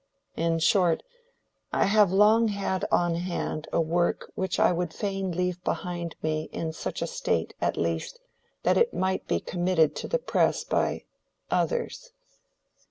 In 0.35 0.57
short, 0.57 1.03
I 1.71 1.83
have 1.85 2.11
long 2.11 2.47
had 2.47 2.85
on 2.91 3.13
hand 3.13 3.67
a 3.71 3.79
work 3.79 4.31
which 4.33 4.59
I 4.59 4.71
would 4.71 4.95
fain 4.95 5.31
leave 5.31 5.63
behind 5.63 6.15
me 6.23 6.49
in 6.51 6.73
such 6.73 7.03
a 7.03 7.05
state, 7.05 7.53
at 7.61 7.77
least, 7.77 8.17
that 8.63 8.77
it 8.77 8.95
might 8.95 9.27
be 9.27 9.39
committed 9.39 9.95
to 9.97 10.07
the 10.07 10.17
press 10.17 10.63
by—others. 10.63 12.13